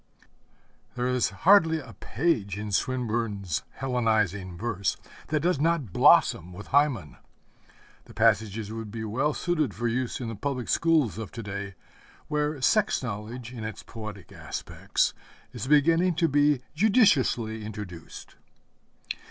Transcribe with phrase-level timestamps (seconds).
[0.95, 7.17] There is hardly a page in Swinburne's Hellenizing verse that does not blossom with Hymen.
[8.05, 11.75] The passages would be well suited for use in the public schools of to day
[12.29, 15.13] where sex knowledge in its poetic aspects
[15.53, 18.37] is beginning to be judiciously introduced.